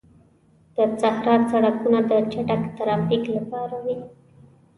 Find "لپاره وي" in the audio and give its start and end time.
3.37-3.95